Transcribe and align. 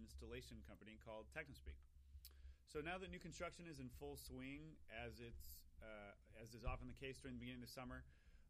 installation 0.00 0.56
company 0.64 0.96
called 1.04 1.28
Technospeak. 1.36 1.76
So 2.72 2.80
now 2.80 2.96
that 2.96 3.12
new 3.12 3.20
construction 3.20 3.68
is 3.68 3.78
in 3.80 3.92
full 4.00 4.16
swing, 4.16 4.76
as 4.88 5.20
it's 5.20 5.60
uh, 5.84 6.16
as 6.40 6.56
is 6.56 6.64
often 6.64 6.88
the 6.88 6.96
case 6.96 7.20
during 7.20 7.36
the 7.36 7.42
beginning 7.44 7.60
of 7.60 7.68
the 7.68 7.76
summer, 7.76 8.00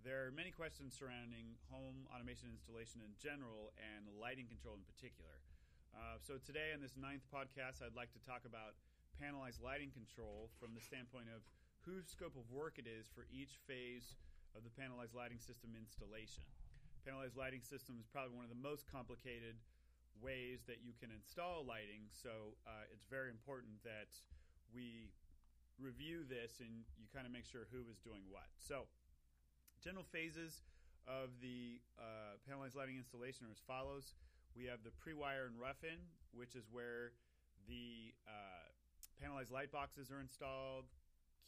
there 0.00 0.24
are 0.24 0.32
many 0.32 0.48
questions 0.48 0.96
surrounding 0.96 1.52
home 1.68 2.08
automation 2.08 2.48
installation 2.48 3.04
in 3.04 3.12
general 3.20 3.76
and 3.76 4.08
lighting 4.16 4.48
control 4.48 4.72
in 4.72 4.84
particular. 4.88 5.44
Uh, 5.92 6.16
so 6.16 6.40
today, 6.40 6.72
in 6.72 6.80
this 6.80 6.96
ninth 6.96 7.26
podcast, 7.28 7.84
I'd 7.84 7.98
like 7.98 8.08
to 8.16 8.22
talk 8.24 8.48
about 8.48 8.80
panelized 9.20 9.60
lighting 9.60 9.92
control 9.92 10.48
from 10.56 10.72
the 10.72 10.80
standpoint 10.80 11.28
of 11.28 11.44
whose 11.84 12.08
scope 12.08 12.40
of 12.40 12.48
work 12.48 12.80
it 12.80 12.88
is 12.88 13.12
for 13.12 13.28
each 13.28 13.60
phase 13.68 14.16
of 14.56 14.64
the 14.64 14.72
panelized 14.72 15.12
lighting 15.12 15.42
system 15.42 15.76
installation. 15.76 16.46
Panelized 17.04 17.36
lighting 17.36 17.60
system 17.60 18.00
is 18.00 18.08
probably 18.08 18.32
one 18.32 18.48
of 18.48 18.52
the 18.52 18.62
most 18.64 18.88
complicated 18.88 19.60
ways 20.22 20.62
that 20.68 20.84
you 20.84 20.92
can 21.00 21.10
install 21.10 21.64
lighting. 21.64 22.08
So 22.12 22.56
uh, 22.68 22.92
it's 22.92 23.04
very 23.08 23.28
important 23.28 23.82
that 23.84 24.12
we 24.72 25.10
review 25.80 26.22
this 26.28 26.60
and 26.60 26.84
you 27.00 27.08
kind 27.12 27.24
of 27.24 27.32
make 27.32 27.48
sure 27.48 27.66
who 27.72 27.88
is 27.88 27.98
doing 28.04 28.22
what. 28.28 28.48
So, 28.60 28.84
general 29.80 30.04
phases 30.04 30.62
of 31.08 31.32
the 31.40 31.80
uh, 31.96 32.36
panelized 32.44 32.76
lighting 32.76 33.00
installation 33.00 33.48
are 33.48 33.52
as 33.52 33.64
follows. 33.64 34.14
We 34.52 34.68
have 34.68 34.84
the 34.84 34.92
pre-wire 35.00 35.48
and 35.48 35.56
rough-in, 35.56 35.96
which 36.36 36.54
is 36.54 36.68
where 36.68 37.16
the 37.64 38.12
uh, 38.28 38.68
panelized 39.16 39.50
light 39.50 39.72
boxes 39.72 40.12
are 40.12 40.20
installed, 40.20 40.84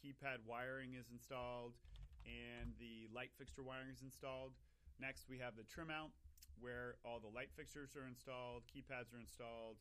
keypad 0.01 0.41
wiring 0.47 0.97
is 0.97 1.13
installed, 1.13 1.77
and 2.25 2.73
the 2.79 3.05
light 3.13 3.29
fixture 3.37 3.61
wiring 3.61 3.91
is 3.93 4.01
installed. 4.01 4.57
Next, 4.99 5.29
we 5.29 5.37
have 5.37 5.55
the 5.55 5.67
trim 5.67 5.91
out, 5.91 6.15
where 6.59 6.95
all 7.05 7.19
the 7.19 7.31
light 7.31 7.49
fixtures 7.55 7.95
are 7.95 8.07
installed, 8.07 8.63
keypads 8.69 9.13
are 9.13 9.21
installed, 9.21 9.77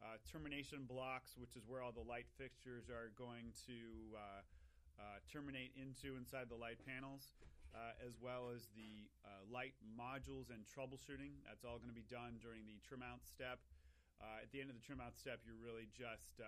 uh, 0.00 0.16
termination 0.24 0.88
blocks, 0.88 1.36
which 1.36 1.56
is 1.56 1.68
where 1.68 1.84
all 1.84 1.92
the 1.92 2.04
light 2.04 2.24
fixtures 2.40 2.88
are 2.88 3.12
going 3.20 3.52
to 3.68 4.16
uh, 4.16 4.40
uh, 4.96 5.20
terminate 5.28 5.76
into 5.76 6.16
inside 6.16 6.48
the 6.48 6.56
light 6.56 6.80
panels, 6.88 7.36
uh, 7.76 7.92
as 8.00 8.16
well 8.16 8.48
as 8.48 8.72
the 8.72 9.08
uh, 9.24 9.44
light 9.52 9.76
modules 9.84 10.48
and 10.48 10.64
troubleshooting. 10.64 11.36
That's 11.44 11.68
all 11.68 11.76
going 11.76 11.92
to 11.92 11.96
be 11.96 12.08
done 12.08 12.40
during 12.40 12.64
the 12.64 12.80
trim 12.80 13.04
out 13.04 13.20
step. 13.28 13.60
Uh, 14.20 14.44
at 14.44 14.52
the 14.52 14.60
end 14.60 14.68
of 14.68 14.76
the 14.76 14.84
trim 14.84 15.00
out 15.00 15.16
step, 15.16 15.40
you're 15.44 15.60
really 15.60 15.88
just 15.92 16.40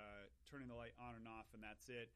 turning 0.45 0.69
the 0.69 0.77
light 0.77 0.93
on 1.01 1.17
and 1.17 1.25
off, 1.25 1.49
and 1.57 1.65
that's 1.65 1.89
it. 1.89 2.13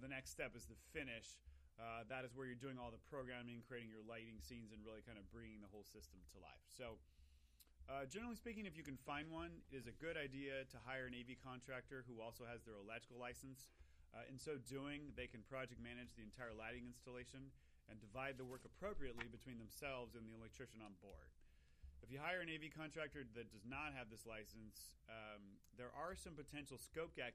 the 0.00 0.08
next 0.08 0.32
step 0.32 0.52
is 0.52 0.68
the 0.68 0.76
finish. 0.92 1.40
Uh, 1.80 2.04
that 2.06 2.22
is 2.22 2.32
where 2.36 2.46
you're 2.46 2.58
doing 2.58 2.76
all 2.76 2.92
the 2.92 3.00
programming, 3.08 3.64
creating 3.64 3.88
your 3.88 4.04
lighting 4.04 4.38
scenes, 4.38 4.70
and 4.70 4.80
really 4.84 5.02
kind 5.02 5.16
of 5.16 5.24
bringing 5.32 5.58
the 5.58 5.70
whole 5.72 5.84
system 5.84 6.20
to 6.32 6.36
life. 6.38 6.62
So, 6.68 7.00
uh, 7.90 8.06
generally 8.06 8.38
speaking, 8.38 8.68
if 8.68 8.78
you 8.78 8.86
can 8.86 9.00
find 9.02 9.26
one, 9.32 9.50
it 9.72 9.74
is 9.74 9.90
a 9.90 9.96
good 9.98 10.14
idea 10.14 10.62
to 10.70 10.76
hire 10.86 11.10
an 11.10 11.16
AV 11.16 11.40
contractor 11.42 12.06
who 12.06 12.22
also 12.22 12.46
has 12.46 12.62
their 12.62 12.78
electrical 12.78 13.18
license. 13.18 13.72
Uh, 14.12 14.28
in 14.28 14.36
so 14.36 14.60
doing, 14.68 15.10
they 15.16 15.26
can 15.26 15.40
project 15.48 15.80
manage 15.80 16.12
the 16.14 16.22
entire 16.22 16.52
lighting 16.52 16.84
installation 16.84 17.48
and 17.88 17.98
divide 17.98 18.36
the 18.36 18.46
work 18.46 18.62
appropriately 18.62 19.26
between 19.32 19.56
themselves 19.56 20.14
and 20.14 20.28
the 20.28 20.36
electrician 20.36 20.84
on 20.84 20.94
board. 21.00 21.32
If 22.04 22.10
you 22.10 22.18
hire 22.18 22.42
an 22.42 22.50
AV 22.50 22.74
contractor 22.74 23.22
that 23.38 23.48
does 23.54 23.64
not 23.64 23.94
have 23.94 24.10
this 24.10 24.26
license, 24.26 24.98
um, 25.06 25.56
there 25.78 25.90
are 25.94 26.18
some 26.18 26.34
potential 26.34 26.76
scope 26.76 27.14
gap, 27.14 27.34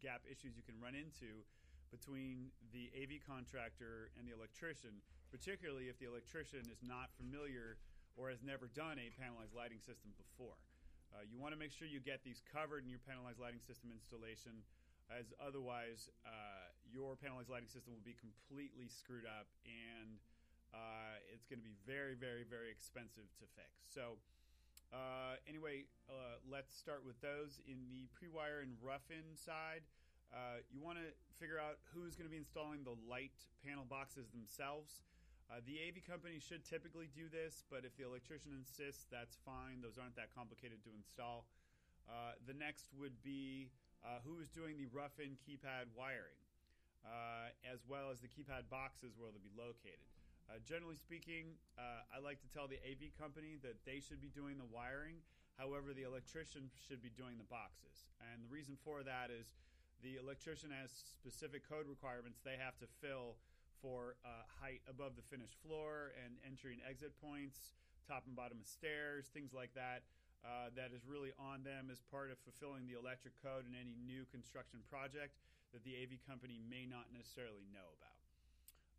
gap 0.00 0.24
issues 0.24 0.56
you 0.56 0.64
can 0.64 0.80
run 0.80 0.96
into 0.96 1.44
between 1.90 2.52
the 2.72 2.92
AV 2.96 3.20
contractor 3.24 4.10
and 4.16 4.28
the 4.28 4.34
electrician, 4.34 5.00
particularly 5.30 5.88
if 5.88 5.98
the 5.98 6.08
electrician 6.08 6.64
is 6.70 6.80
not 6.84 7.12
familiar 7.16 7.76
or 8.16 8.28
has 8.28 8.42
never 8.42 8.66
done 8.72 8.98
a 8.98 9.08
panelized 9.14 9.54
lighting 9.54 9.78
system 9.78 10.10
before. 10.18 10.58
Uh, 11.14 11.24
you 11.24 11.40
want 11.40 11.54
to 11.54 11.60
make 11.60 11.72
sure 11.72 11.88
you 11.88 12.00
get 12.00 12.20
these 12.20 12.44
covered 12.52 12.84
in 12.84 12.90
your 12.90 13.00
panelized 13.06 13.40
lighting 13.40 13.62
system 13.62 13.88
installation, 13.88 14.60
as 15.08 15.32
otherwise, 15.40 16.12
uh, 16.28 16.68
your 16.84 17.16
panelized 17.16 17.48
lighting 17.48 17.70
system 17.70 17.96
will 17.96 18.04
be 18.04 18.16
completely 18.20 18.92
screwed 18.92 19.24
up 19.24 19.48
and 19.64 20.20
uh, 20.76 21.16
it's 21.32 21.48
going 21.48 21.56
to 21.56 21.64
be 21.64 21.76
very, 21.88 22.12
very, 22.12 22.44
very 22.44 22.68
expensive 22.68 23.24
to 23.40 23.48
fix. 23.56 23.72
So, 23.88 24.20
uh, 24.92 25.40
anyway, 25.48 25.88
uh, 26.08 26.40
let's 26.44 26.76
start 26.76 27.04
with 27.04 27.16
those. 27.20 27.60
In 27.64 27.88
the 27.88 28.08
pre 28.12 28.28
wire 28.28 28.60
and 28.60 28.76
rough-in 28.80 29.36
side, 29.36 29.84
uh, 30.32 30.60
you 30.68 30.80
want 30.84 31.00
to 31.00 31.08
figure 31.40 31.56
out 31.56 31.80
who's 31.94 32.12
going 32.14 32.28
to 32.28 32.32
be 32.32 32.40
installing 32.40 32.84
the 32.84 32.96
light 33.08 33.36
panel 33.64 33.84
boxes 33.88 34.28
themselves. 34.28 35.00
Uh, 35.48 35.64
the 35.64 35.80
AV 35.80 36.04
company 36.04 36.36
should 36.36 36.60
typically 36.60 37.08
do 37.16 37.24
this, 37.32 37.64
but 37.72 37.88
if 37.88 37.96
the 37.96 38.04
electrician 38.04 38.52
insists, 38.52 39.08
that's 39.08 39.40
fine. 39.48 39.80
Those 39.80 39.96
aren't 39.96 40.16
that 40.20 40.28
complicated 40.36 40.84
to 40.84 40.92
install. 40.92 41.48
Uh, 42.04 42.36
the 42.44 42.52
next 42.52 42.92
would 43.00 43.16
be 43.24 43.72
uh, 44.04 44.20
who 44.28 44.36
is 44.44 44.52
doing 44.52 44.76
the 44.76 44.84
rough 44.92 45.16
in 45.16 45.40
keypad 45.40 45.88
wiring, 45.96 46.36
uh, 47.00 47.48
as 47.64 47.80
well 47.88 48.12
as 48.12 48.20
the 48.20 48.28
keypad 48.28 48.68
boxes 48.68 49.16
where 49.16 49.32
they'll 49.32 49.44
be 49.44 49.56
located. 49.56 50.04
Generally 50.64 50.96
speaking, 50.96 51.60
I 51.76 52.24
like 52.24 52.40
to 52.40 52.48
tell 52.48 52.64
the 52.64 52.80
AV 52.80 53.12
company 53.20 53.60
that 53.60 53.84
they 53.84 54.00
should 54.00 54.16
be 54.16 54.32
doing 54.32 54.56
the 54.56 54.64
wiring. 54.64 55.20
However, 55.60 55.92
the 55.92 56.08
electrician 56.08 56.72
should 56.72 57.04
be 57.04 57.12
doing 57.12 57.36
the 57.36 57.44
boxes. 57.52 58.08
And 58.32 58.40
the 58.40 58.48
reason 58.48 58.80
for 58.80 59.04
that 59.04 59.28
is 59.28 59.52
the 60.02 60.16
electrician 60.18 60.70
has 60.70 60.90
specific 60.90 61.66
code 61.66 61.86
requirements 61.90 62.38
they 62.44 62.58
have 62.58 62.78
to 62.78 62.86
fill 63.02 63.34
for 63.82 64.18
uh, 64.26 64.46
height 64.58 64.82
above 64.90 65.14
the 65.14 65.26
finished 65.26 65.54
floor 65.62 66.14
and 66.18 66.34
entry 66.42 66.74
and 66.74 66.82
exit 66.82 67.14
points, 67.22 67.78
top 68.06 68.26
and 68.26 68.34
bottom 68.34 68.58
of 68.58 68.66
stairs, 68.66 69.30
things 69.30 69.54
like 69.54 69.70
that. 69.74 70.02
Uh, 70.46 70.70
that 70.78 70.94
is 70.94 71.02
really 71.02 71.34
on 71.34 71.66
them 71.66 71.90
as 71.90 71.98
part 72.14 72.30
of 72.30 72.38
fulfilling 72.46 72.86
the 72.86 72.94
electric 72.94 73.34
code 73.42 73.66
in 73.66 73.74
any 73.74 73.98
new 74.06 74.22
construction 74.30 74.78
project 74.86 75.34
that 75.74 75.82
the 75.82 75.98
AV 75.98 76.14
company 76.22 76.62
may 76.62 76.86
not 76.86 77.10
necessarily 77.10 77.66
know 77.74 77.90
about. 77.98 78.18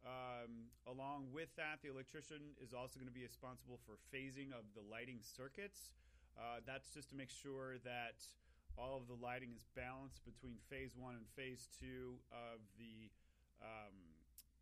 Um, 0.03 0.71
along 0.87 1.31
with 1.31 1.51
that, 1.55 1.79
the 1.83 1.91
electrician 1.91 2.55
is 2.59 2.75
also 2.75 2.99
going 2.99 3.07
to 3.07 3.15
be 3.15 3.23
responsible 3.23 3.79
for 3.87 3.99
phasing 4.11 4.51
of 4.55 4.67
the 4.75 4.83
lighting 4.83 5.19
circuits. 5.23 5.95
Uh, 6.35 6.63
that's 6.63 6.91
just 6.91 7.11
to 7.11 7.15
make 7.15 7.31
sure 7.31 7.79
that 7.83 8.19
all 8.79 8.95
of 8.95 9.11
the 9.11 9.19
lighting 9.19 9.51
is 9.51 9.67
balanced 9.75 10.23
between 10.23 10.55
phase 10.71 10.95
one 10.95 11.19
and 11.19 11.27
phase 11.35 11.67
two 11.75 12.15
of 12.31 12.63
the 12.79 13.11
um, 13.59 13.91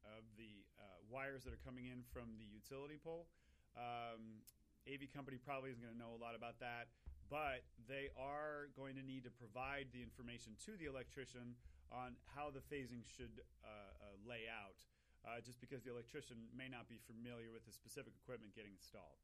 of 0.02 0.26
the 0.42 0.66
uh, 0.82 0.98
wires 1.06 1.46
that 1.46 1.54
are 1.54 1.62
coming 1.62 1.86
in 1.86 2.02
from 2.10 2.34
the 2.42 2.50
utility 2.50 2.98
pole. 2.98 3.30
Um, 3.78 4.42
AV 4.90 5.06
company 5.14 5.38
probably 5.38 5.70
isn't 5.70 5.84
going 5.84 5.94
to 5.94 6.02
know 6.02 6.18
a 6.18 6.22
lot 6.22 6.34
about 6.34 6.58
that, 6.64 6.90
but 7.30 7.62
they 7.86 8.10
are 8.18 8.74
going 8.74 8.98
to 8.98 9.06
need 9.06 9.28
to 9.30 9.34
provide 9.36 9.92
the 9.94 10.02
information 10.02 10.58
to 10.66 10.80
the 10.80 10.90
electrician 10.90 11.54
on 11.94 12.18
how 12.34 12.50
the 12.50 12.64
phasing 12.72 13.04
should 13.06 13.44
uh, 13.62 13.68
uh, 13.70 14.16
lay 14.26 14.48
out, 14.50 14.80
uh, 15.28 15.44
just 15.44 15.60
because 15.60 15.84
the 15.84 15.92
electrician 15.92 16.40
may 16.56 16.72
not 16.72 16.88
be 16.88 16.98
familiar 17.06 17.52
with 17.52 17.68
the 17.68 17.72
specific 17.76 18.16
equipment 18.18 18.56
getting 18.56 18.74
installed. 18.74 19.20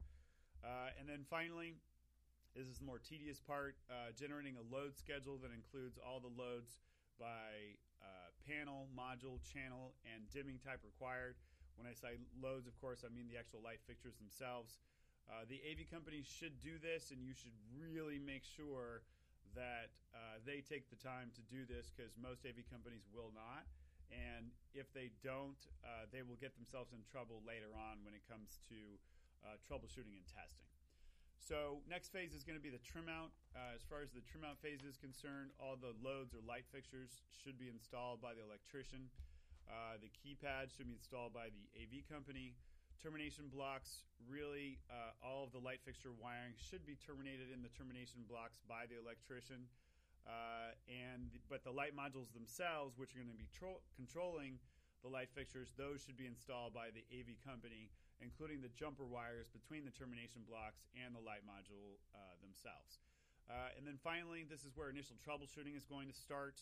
Uh, 0.64 0.92
and 1.00 1.08
then 1.08 1.24
finally, 1.28 1.76
this 2.54 2.70
is 2.70 2.78
the 2.78 2.86
more 2.86 3.02
tedious 3.02 3.42
part 3.42 3.74
uh, 3.90 4.14
generating 4.14 4.54
a 4.54 4.64
load 4.70 4.94
schedule 4.94 5.42
that 5.42 5.50
includes 5.50 5.98
all 5.98 6.22
the 6.22 6.30
loads 6.30 6.78
by 7.18 7.74
uh, 7.98 8.30
panel, 8.46 8.86
module, 8.94 9.42
channel, 9.42 9.98
and 10.06 10.22
dimming 10.30 10.62
type 10.62 10.78
required. 10.86 11.34
When 11.74 11.90
I 11.90 11.94
say 11.98 12.22
loads, 12.38 12.70
of 12.70 12.78
course, 12.78 13.02
I 13.02 13.10
mean 13.10 13.26
the 13.26 13.34
actual 13.34 13.58
light 13.58 13.82
fixtures 13.90 14.14
themselves. 14.22 14.78
Uh, 15.26 15.42
the 15.50 15.58
AV 15.66 15.90
companies 15.90 16.30
should 16.30 16.62
do 16.62 16.78
this, 16.78 17.10
and 17.10 17.18
you 17.18 17.34
should 17.34 17.56
really 17.74 18.22
make 18.22 18.46
sure 18.46 19.02
that 19.58 19.90
uh, 20.14 20.38
they 20.46 20.62
take 20.62 20.86
the 20.94 21.00
time 21.00 21.34
to 21.34 21.42
do 21.50 21.66
this 21.66 21.90
because 21.90 22.14
most 22.14 22.46
AV 22.46 22.62
companies 22.70 23.02
will 23.10 23.34
not. 23.34 23.66
And 24.14 24.54
if 24.78 24.94
they 24.94 25.10
don't, 25.26 25.58
uh, 25.82 26.06
they 26.14 26.22
will 26.22 26.38
get 26.38 26.54
themselves 26.54 26.94
in 26.94 27.02
trouble 27.10 27.42
later 27.42 27.74
on 27.74 28.06
when 28.06 28.14
it 28.14 28.22
comes 28.30 28.62
to 28.70 28.78
uh, 29.42 29.58
troubleshooting 29.66 30.14
and 30.14 30.26
testing. 30.30 30.70
So 31.38 31.84
next 31.88 32.08
phase 32.08 32.32
is 32.32 32.42
going 32.42 32.56
to 32.56 32.62
be 32.62 32.72
the 32.72 32.80
trim 32.80 33.10
out. 33.10 33.34
Uh, 33.52 33.76
as 33.76 33.84
far 33.84 34.00
as 34.00 34.10
the 34.10 34.24
trim 34.24 34.42
out 34.42 34.56
phase 34.58 34.80
is 34.82 34.96
concerned, 34.96 35.52
all 35.60 35.76
the 35.76 35.92
loads 36.00 36.32
or 36.32 36.40
light 36.46 36.64
fixtures 36.72 37.20
should 37.28 37.60
be 37.60 37.68
installed 37.68 38.24
by 38.24 38.32
the 38.32 38.40
electrician. 38.40 39.12
Uh, 39.68 40.00
the 40.00 40.08
keypad 40.12 40.72
should 40.72 40.88
be 40.88 40.96
installed 40.96 41.32
by 41.32 41.52
the 41.52 41.64
AV 41.76 42.04
company. 42.08 42.56
Termination 43.00 43.52
blocks, 43.52 44.08
really, 44.24 44.80
uh, 44.88 45.12
all 45.20 45.44
of 45.44 45.52
the 45.52 45.60
light 45.60 45.84
fixture 45.84 46.12
wiring 46.16 46.56
should 46.56 46.88
be 46.88 46.96
terminated 46.96 47.52
in 47.52 47.60
the 47.60 47.68
termination 47.76 48.24
blocks 48.24 48.64
by 48.64 48.88
the 48.88 48.96
electrician. 48.96 49.68
Uh, 50.24 50.72
and 50.88 51.28
but 51.52 51.60
the 51.64 51.72
light 51.72 51.92
modules 51.92 52.32
themselves, 52.32 52.96
which 52.96 53.12
are 53.12 53.20
going 53.20 53.28
to 53.28 53.36
be 53.36 53.48
tro- 53.52 53.84
controlling 53.92 54.56
the 55.04 55.10
light 55.12 55.28
fixtures, 55.36 55.76
those 55.76 56.00
should 56.00 56.16
be 56.16 56.24
installed 56.24 56.72
by 56.72 56.88
the 56.88 57.04
AV 57.12 57.36
company, 57.44 57.92
including 58.24 58.64
the 58.64 58.72
jumper 58.72 59.04
wires 59.04 59.52
between 59.52 59.84
the 59.84 59.92
termination 59.92 60.40
blocks 60.48 60.88
and 60.96 61.12
the 61.12 61.20
light 61.20 61.44
module 61.44 62.00
uh, 62.16 62.34
themselves. 62.40 63.04
Uh, 63.44 63.76
and 63.76 63.84
then 63.84 64.00
finally, 64.00 64.48
this 64.48 64.64
is 64.64 64.72
where 64.72 64.88
initial 64.88 65.20
troubleshooting 65.20 65.76
is 65.76 65.84
going 65.84 66.08
to 66.08 66.16
start. 66.16 66.56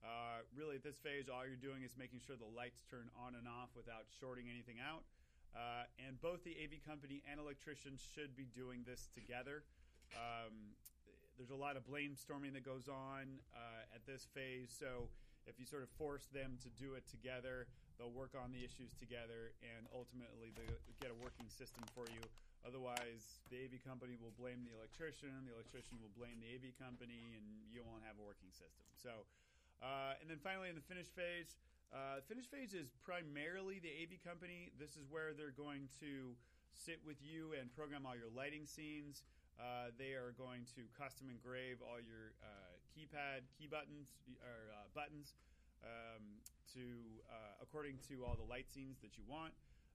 Uh, 0.00 0.40
really, 0.56 0.80
at 0.80 0.82
this 0.82 0.96
phase, 0.96 1.28
all 1.28 1.44
you're 1.44 1.60
doing 1.60 1.84
is 1.84 1.92
making 1.94 2.18
sure 2.24 2.34
the 2.34 2.48
lights 2.56 2.80
turn 2.88 3.12
on 3.14 3.36
and 3.36 3.44
off 3.44 3.68
without 3.76 4.08
shorting 4.08 4.48
anything 4.48 4.80
out. 4.80 5.04
Uh, 5.52 5.84
and 6.00 6.16
both 6.24 6.40
the 6.48 6.56
AV 6.56 6.80
company 6.80 7.20
and 7.28 7.36
electrician 7.36 8.00
should 8.16 8.32
be 8.32 8.48
doing 8.56 8.80
this 8.88 9.12
together. 9.12 9.62
Um, 10.16 10.72
there's 11.36 11.52
a 11.52 11.58
lot 11.58 11.76
of 11.76 11.84
storming 12.16 12.52
that 12.56 12.64
goes 12.64 12.88
on 12.88 13.40
uh, 13.52 13.94
at 13.94 14.04
this 14.08 14.26
phase. 14.32 14.72
So 14.72 15.12
if 15.46 15.60
you 15.60 15.66
sort 15.66 15.82
of 15.82 15.90
force 16.00 16.28
them 16.32 16.56
to 16.62 16.68
do 16.80 16.94
it 16.94 17.04
together, 17.08 17.68
they'll 17.96 18.14
work 18.14 18.34
on 18.36 18.52
the 18.52 18.62
issues 18.62 18.92
together, 18.96 19.52
and 19.62 19.88
ultimately 19.92 20.52
they 20.54 20.68
get 21.00 21.10
a 21.12 21.18
working 21.18 21.48
system 21.48 21.84
for 21.92 22.08
you. 22.12 22.22
Otherwise, 22.62 23.42
the 23.50 23.58
AV 23.58 23.82
company 23.82 24.14
will 24.14 24.34
blame 24.38 24.62
the 24.62 24.70
electrician, 24.70 25.34
the 25.42 25.54
electrician 25.54 25.98
will 25.98 26.14
blame 26.14 26.38
the 26.38 26.46
AV 26.54 26.70
company, 26.78 27.34
and 27.34 27.44
you 27.74 27.82
won't 27.82 28.06
have 28.06 28.14
a 28.16 28.24
working 28.24 28.54
system. 28.54 28.86
So, 28.94 29.26
uh, 29.82 30.14
and 30.22 30.30
then 30.30 30.38
finally, 30.38 30.70
in 30.70 30.78
the 30.78 30.86
finish 30.86 31.10
phase, 31.10 31.58
uh, 31.90 32.22
finish 32.24 32.46
phase 32.46 32.72
is 32.72 32.94
primarily 33.02 33.82
the 33.82 33.90
AV 33.90 34.22
company. 34.22 34.70
This 34.78 34.94
is 34.94 35.10
where 35.10 35.34
they're 35.34 35.52
going 35.52 35.90
to 36.00 36.38
sit 36.72 37.02
with 37.04 37.20
you 37.20 37.52
and 37.58 37.68
program 37.74 38.06
all 38.06 38.16
your 38.16 38.32
lighting 38.32 38.64
scenes. 38.64 39.26
Uh, 39.60 39.92
they 40.00 40.16
are 40.16 40.32
going 40.38 40.64
to 40.72 40.88
custom 40.96 41.28
engrave 41.28 41.84
all 41.84 42.00
your 42.00 42.32
uh, 42.40 42.72
keypad 42.94 43.44
key 43.52 43.68
buttons 43.68 44.16
or 44.40 44.72
uh, 44.72 44.88
buttons 44.96 45.36
um, 45.84 46.42
to 46.74 46.84
uh, 47.28 47.62
according 47.62 47.98
to 48.08 48.24
all 48.24 48.34
the 48.38 48.46
light 48.46 48.70
scenes 48.70 48.98
that 49.02 49.18
you 49.18 49.24
want. 49.28 49.52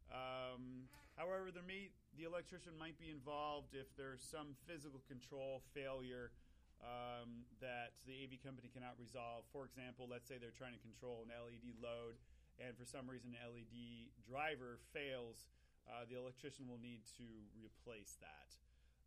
Um, 0.08 0.88
however, 1.20 1.52
there 1.52 1.66
may 1.66 1.92
the 2.16 2.24
electrician 2.24 2.72
might 2.80 2.96
be 2.96 3.12
involved 3.12 3.76
if 3.76 3.92
there's 4.00 4.24
some 4.24 4.56
physical 4.64 5.04
control 5.08 5.62
failure 5.76 6.32
um, 6.80 7.44
that 7.60 7.98
the 8.06 8.14
AV 8.24 8.40
company 8.40 8.70
cannot 8.72 8.96
resolve. 9.02 9.44
For 9.52 9.66
example, 9.66 10.08
let's 10.08 10.30
say 10.30 10.40
they're 10.40 10.56
trying 10.56 10.78
to 10.78 10.84
control 10.84 11.26
an 11.26 11.34
LED 11.34 11.76
load, 11.82 12.16
and 12.62 12.78
for 12.78 12.86
some 12.86 13.10
reason, 13.10 13.34
an 13.36 13.42
LED 13.42 14.14
driver 14.24 14.80
fails. 14.94 15.50
Uh, 15.88 16.04
the 16.04 16.20
electrician 16.20 16.68
will 16.68 16.84
need 16.84 17.00
to 17.16 17.28
replace 17.56 18.20
that. 18.20 18.52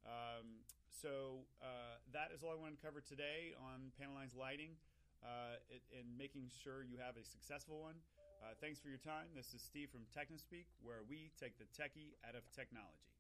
Um, 0.08 0.64
so 0.88 1.44
uh, 1.60 2.00
that 2.16 2.32
is 2.32 2.40
all 2.40 2.52
I 2.52 2.60
want 2.60 2.72
to 2.72 2.80
cover 2.80 3.04
today 3.04 3.52
on 3.60 3.92
Panelized 4.00 4.32
lighting 4.32 4.80
uh, 5.22 5.60
and 5.92 6.06
making 6.16 6.48
sure 6.50 6.82
you 6.82 6.98
have 6.98 7.16
a 7.16 7.24
successful 7.24 7.80
one. 7.80 7.96
Uh, 8.40 8.56
thanks 8.60 8.80
for 8.80 8.88
your 8.88 9.02
time. 9.02 9.28
This 9.36 9.52
is 9.52 9.60
Steve 9.60 9.90
from 9.92 10.08
TechnoSpeak, 10.16 10.64
where 10.82 11.04
we 11.08 11.30
take 11.38 11.58
the 11.58 11.68
techie 11.76 12.16
out 12.26 12.34
of 12.34 12.42
technology. 12.56 13.19